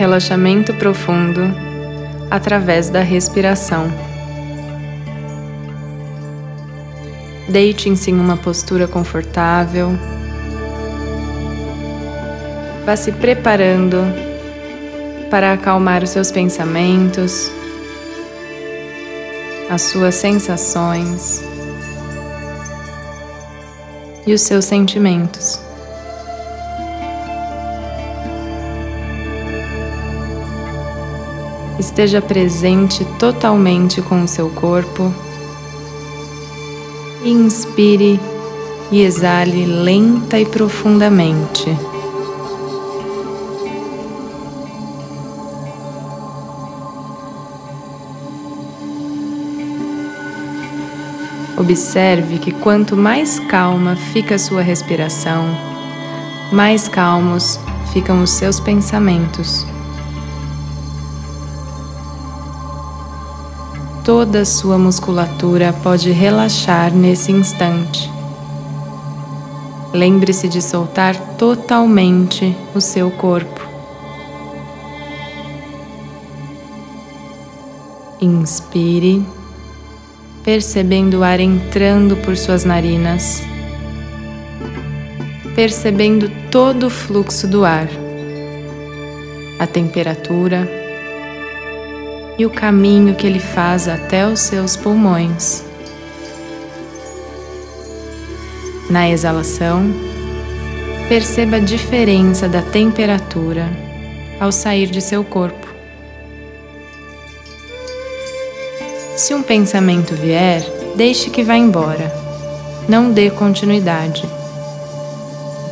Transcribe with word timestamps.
relaxamento 0.00 0.72
profundo 0.72 1.42
através 2.30 2.88
da 2.88 3.02
respiração. 3.02 3.92
Deite-se 7.46 8.10
em 8.10 8.18
uma 8.18 8.38
postura 8.38 8.88
confortável. 8.88 9.90
Vá 12.86 12.96
se 12.96 13.12
preparando 13.12 13.98
para 15.30 15.52
acalmar 15.52 16.02
os 16.02 16.08
seus 16.08 16.32
pensamentos, 16.32 17.52
as 19.68 19.82
suas 19.82 20.14
sensações 20.14 21.44
e 24.26 24.32
os 24.32 24.40
seus 24.40 24.64
sentimentos. 24.64 25.69
Esteja 31.80 32.20
presente 32.20 33.06
totalmente 33.18 34.02
com 34.02 34.22
o 34.22 34.28
seu 34.28 34.50
corpo. 34.50 35.10
Inspire 37.24 38.20
e 38.92 39.00
exale 39.00 39.64
lenta 39.64 40.38
e 40.38 40.44
profundamente. 40.44 41.64
Observe 51.56 52.38
que 52.40 52.52
quanto 52.52 52.94
mais 52.94 53.38
calma 53.38 53.96
fica 53.96 54.34
a 54.34 54.38
sua 54.38 54.60
respiração, 54.60 55.46
mais 56.52 56.88
calmos 56.88 57.58
ficam 57.90 58.22
os 58.22 58.32
seus 58.32 58.60
pensamentos. 58.60 59.69
Toda 64.04 64.44
sua 64.44 64.78
musculatura 64.78 65.72
pode 65.82 66.10
relaxar 66.10 66.92
nesse 66.92 67.30
instante. 67.32 68.10
Lembre-se 69.92 70.48
de 70.48 70.62
soltar 70.62 71.16
totalmente 71.36 72.56
o 72.74 72.80
seu 72.80 73.10
corpo. 73.10 73.68
Inspire, 78.20 79.24
percebendo 80.44 81.20
o 81.20 81.24
ar 81.24 81.40
entrando 81.40 82.16
por 82.18 82.36
suas 82.36 82.64
narinas, 82.64 83.42
percebendo 85.54 86.30
todo 86.50 86.86
o 86.86 86.90
fluxo 86.90 87.48
do 87.48 87.64
ar, 87.64 87.88
a 89.58 89.66
temperatura 89.66 90.79
e 92.40 92.46
o 92.46 92.48
caminho 92.48 93.14
que 93.14 93.26
ele 93.26 93.38
faz 93.38 93.86
até 93.86 94.26
os 94.26 94.40
seus 94.40 94.74
pulmões. 94.74 95.62
Na 98.88 99.10
exalação, 99.10 99.92
perceba 101.06 101.56
a 101.56 101.60
diferença 101.60 102.48
da 102.48 102.62
temperatura 102.62 103.68
ao 104.40 104.50
sair 104.50 104.86
de 104.86 105.02
seu 105.02 105.22
corpo. 105.22 105.68
Se 109.18 109.34
um 109.34 109.42
pensamento 109.42 110.14
vier, 110.14 110.64
deixe 110.96 111.28
que 111.28 111.44
vá 111.44 111.58
embora. 111.58 112.10
Não 112.88 113.12
dê 113.12 113.30
continuidade. 113.30 114.26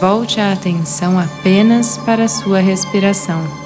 Volte 0.00 0.40
a 0.40 0.54
atenção 0.54 1.18
apenas 1.18 1.98
para 1.98 2.24
a 2.24 2.28
sua 2.28 2.60
respiração. 2.60 3.63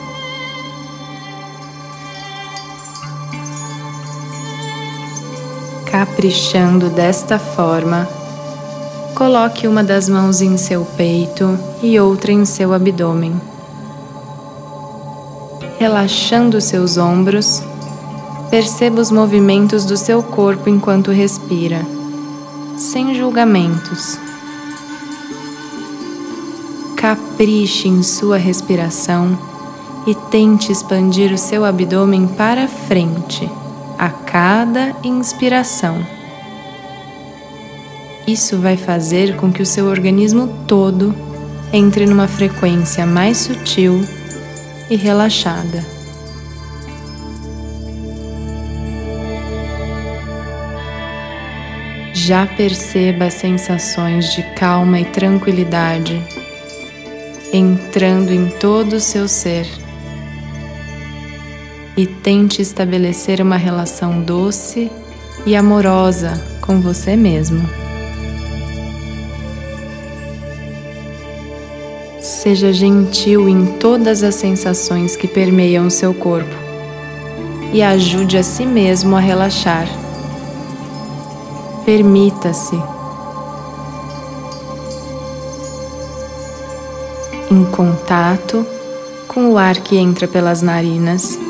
Caprichando 5.91 6.91
desta 6.91 7.39
forma, 7.39 8.07
coloque 9.15 9.67
uma 9.67 9.83
das 9.83 10.07
mãos 10.07 10.43
em 10.43 10.59
seu 10.59 10.85
peito 10.85 11.59
e 11.83 11.99
outra 11.99 12.31
em 12.31 12.45
seu 12.45 12.75
abdômen. 12.75 13.41
Relaxando 15.79 16.61
seus 16.61 16.99
ombros, 16.99 17.63
perceba 18.51 19.01
os 19.01 19.11
movimentos 19.11 19.87
do 19.87 19.97
seu 19.97 20.23
corpo 20.23 20.69
enquanto 20.69 21.11
respira, 21.11 21.81
sem 22.77 23.15
julgamentos. 23.15 24.19
Capriche 26.97 27.89
em 27.89 28.03
sua 28.03 28.37
respiração 28.37 29.39
e 30.07 30.15
tente 30.15 30.71
expandir 30.71 31.33
o 31.33 31.39
seu 31.39 31.65
abdômen 31.65 32.27
para 32.27 32.69
frente 32.69 33.51
a 33.99 34.11
cada 34.11 34.95
inspiração. 35.03 36.07
Isso 38.27 38.59
vai 38.59 38.77
fazer 38.77 39.37
com 39.37 39.53
que 39.53 39.63
o 39.63 39.67
seu 39.67 39.87
organismo 39.87 40.47
todo 40.67 41.15
entre 41.73 42.07
numa 42.07 42.29
frequência 42.29 43.05
mais 43.05 43.39
sutil 43.39 44.01
e 44.89 44.97
relaxada. 44.97 45.85
Já 52.13 52.47
perceba 52.47 53.27
as 53.27 53.35
sensações 53.35 54.33
de 54.35 54.43
calma 54.55 55.01
e 55.01 55.05
tranquilidade 55.07 56.23
entrando 57.53 58.33
em 58.33 58.49
todo 58.51 58.95
o 58.95 59.01
seu 59.01 59.27
ser 59.27 59.67
e 61.99 62.07
tente 62.07 62.63
estabelecer 62.63 63.41
uma 63.41 63.57
relação 63.57 64.23
doce 64.23 64.89
e 65.45 65.57
amorosa 65.57 66.41
com 66.61 66.81
você 66.81 67.17
mesmo. 67.17 67.69
Seja 72.21 72.73
gentil 72.73 73.49
em 73.49 73.67
todas 73.81 74.23
as 74.23 74.37
sensações 74.37 75.17
que 75.17 75.27
permeiam 75.27 75.91
seu 75.91 76.15
corpo 76.15 76.55
e 77.73 77.83
ajude 77.83 78.39
a 78.39 78.45
si 78.45 78.65
mesmo 78.65 79.17
a 79.17 79.21
relaxar. 79.21 79.89
Permita-se. 81.85 82.81
Em 87.51 87.65
contato 87.73 88.65
com 89.27 89.51
o 89.51 89.59
ar 89.59 89.75
que 89.81 89.97
entra 89.97 90.29
pelas 90.29 90.63
narinas 90.63 91.48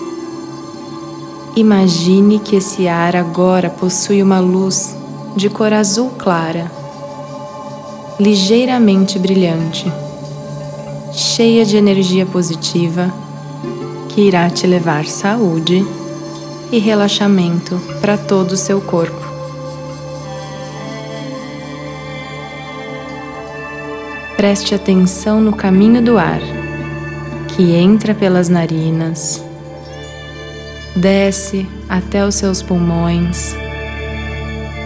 Imagine 1.59 2.39
que 2.39 2.55
esse 2.55 2.87
ar 2.87 3.17
agora 3.17 3.69
possui 3.69 4.23
uma 4.23 4.39
luz 4.39 4.97
de 5.35 5.51
cor 5.51 5.73
azul 5.73 6.11
clara, 6.11 6.71
ligeiramente 8.21 9.19
brilhante, 9.19 9.93
cheia 11.13 11.65
de 11.65 11.77
energia 11.77 12.25
positiva 12.25 13.13
que 14.09 14.21
irá 14.21 14.49
te 14.49 14.69
levar 14.69 15.05
saúde 15.07 15.85
e 16.71 16.79
relaxamento 16.79 17.77
para 18.01 18.17
todo 18.17 18.53
o 18.53 18.57
seu 18.57 18.81
corpo. 18.81 19.27
Preste 24.37 24.77
atenção 24.77 25.41
no 25.41 25.53
caminho 25.53 26.01
do 26.01 26.19
ar 26.19 26.41
que 27.49 27.75
entra 27.75 28.15
pelas 28.15 28.49
narinas 28.49 29.47
desce 30.98 31.66
até 31.88 32.25
os 32.25 32.34
seus 32.34 32.62
pulmões, 32.62 33.54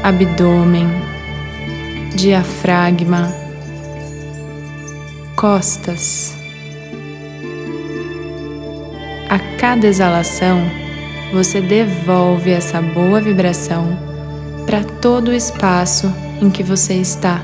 abdômen, 0.03 0.87
diafragma, 2.15 3.33
costas. 5.37 6.37
A 9.29 9.39
cada 9.59 9.87
exalação, 9.87 10.61
você 11.33 11.61
devolve 11.61 12.51
essa 12.51 12.83
boa 12.83 13.21
vibração 13.21 13.99
para 14.67 14.85
todo 14.85 15.29
o 15.29 15.35
espaço 15.35 16.13
em 16.41 16.51
que 16.51 16.63
você 16.63 16.95
está. 16.95 17.41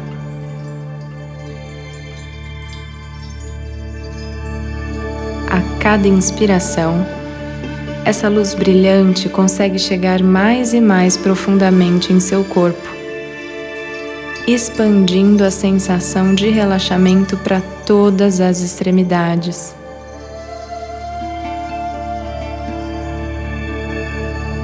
A 5.50 5.80
cada 5.80 6.06
inspiração, 6.06 7.17
essa 8.08 8.26
luz 8.26 8.54
brilhante 8.54 9.28
consegue 9.28 9.78
chegar 9.78 10.22
mais 10.22 10.72
e 10.72 10.80
mais 10.80 11.14
profundamente 11.14 12.10
em 12.10 12.18
seu 12.18 12.42
corpo, 12.42 12.88
expandindo 14.46 15.44
a 15.44 15.50
sensação 15.50 16.34
de 16.34 16.48
relaxamento 16.48 17.36
para 17.36 17.60
todas 17.84 18.40
as 18.40 18.62
extremidades. 18.62 19.74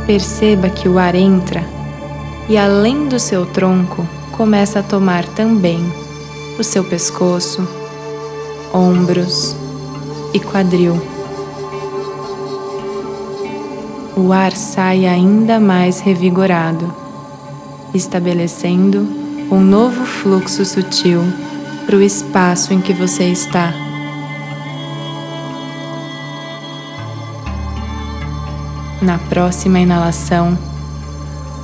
Perceba 0.06 0.70
que 0.70 0.88
o 0.88 0.98
ar 0.98 1.14
entra 1.14 1.62
e, 2.48 2.56
além 2.56 3.08
do 3.08 3.18
seu 3.18 3.44
tronco, 3.44 4.08
começa 4.32 4.78
a 4.78 4.82
tomar 4.82 5.22
também 5.26 5.84
o 6.58 6.64
seu 6.64 6.82
pescoço, 6.82 7.68
ombros 8.72 9.54
e 10.32 10.40
quadril 10.40 11.13
o 14.16 14.32
ar 14.32 14.52
sai 14.52 15.06
ainda 15.06 15.58
mais 15.58 16.00
revigorado, 16.00 16.92
estabelecendo 17.92 19.00
um 19.50 19.60
novo 19.60 20.04
fluxo 20.04 20.64
sutil 20.64 21.20
para 21.84 21.96
o 21.96 22.02
espaço 22.02 22.72
em 22.72 22.80
que 22.80 22.92
você 22.92 23.24
está. 23.24 23.72
Na 29.02 29.18
próxima 29.18 29.80
inalação, 29.80 30.56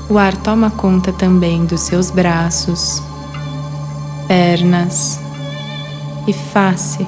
o 0.09 0.19
ar 0.19 0.37
toma 0.37 0.71
conta 0.71 1.13
também 1.13 1.65
dos 1.65 1.83
seus 1.83 2.11
braços, 2.11 3.03
pernas 4.27 5.21
e 6.27 6.33
face. 6.33 7.07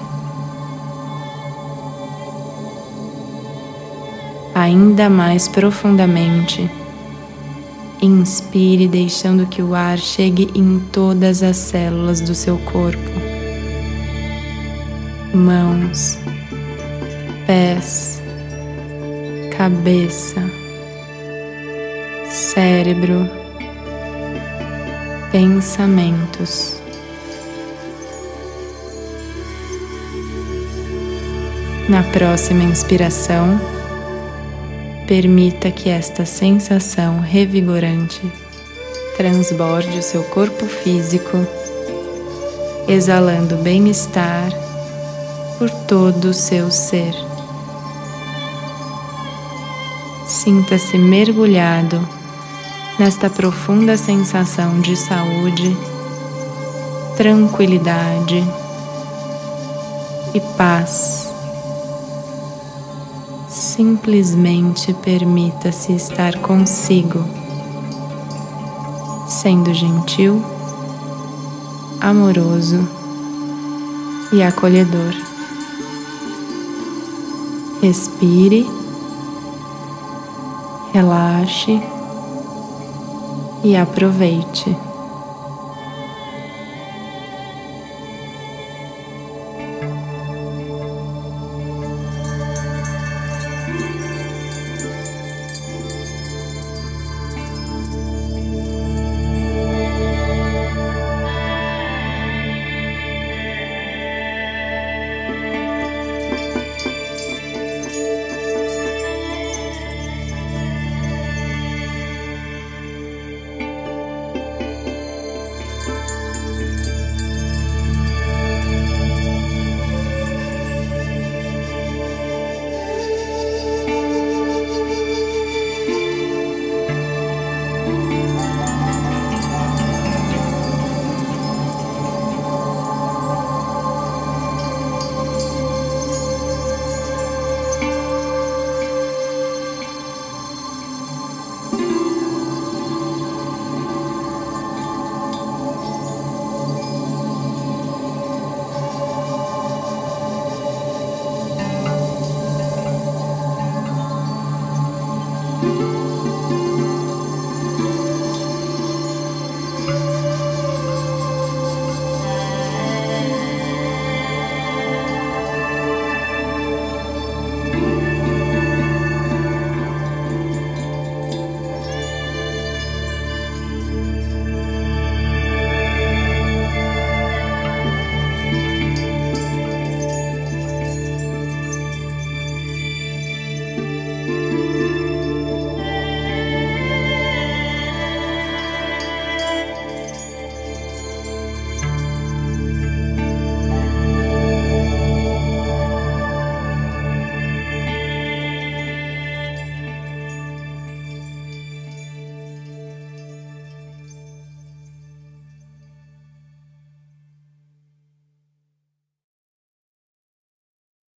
Ainda 4.62 5.10
mais 5.10 5.48
profundamente, 5.48 6.70
inspire, 8.00 8.86
deixando 8.86 9.44
que 9.44 9.60
o 9.60 9.74
ar 9.74 9.98
chegue 9.98 10.52
em 10.54 10.78
todas 10.92 11.42
as 11.42 11.56
células 11.56 12.20
do 12.20 12.32
seu 12.32 12.56
corpo. 12.58 13.10
Mãos, 15.34 16.16
pés, 17.44 18.22
cabeça 19.58 20.40
cérebro, 22.30 23.28
pensamentos. 25.32 26.80
Na 31.88 32.04
próxima 32.04 32.62
inspiração, 32.62 33.81
permita 35.12 35.70
que 35.70 35.90
esta 35.90 36.24
sensação 36.24 37.20
revigorante 37.20 38.22
transborde 39.14 39.98
o 39.98 40.02
seu 40.02 40.24
corpo 40.24 40.64
físico, 40.64 41.36
exalando 42.88 43.56
bem-estar 43.56 44.50
por 45.58 45.68
todo 45.86 46.30
o 46.30 46.32
seu 46.32 46.70
ser. 46.70 47.12
Sinta-se 50.26 50.96
mergulhado 50.96 52.00
nesta 52.98 53.28
profunda 53.28 53.98
sensação 53.98 54.80
de 54.80 54.96
saúde, 54.96 55.76
tranquilidade 57.18 58.42
e 60.32 60.40
paz. 60.56 61.21
Simplesmente 63.74 64.92
permita-se 64.92 65.94
estar 65.94 66.38
consigo, 66.40 67.24
sendo 69.26 69.72
gentil, 69.72 70.44
amoroso 71.98 72.86
e 74.30 74.42
acolhedor. 74.42 75.14
Respire, 77.80 78.66
relaxe 80.92 81.80
e 83.64 83.74
aproveite. 83.74 84.76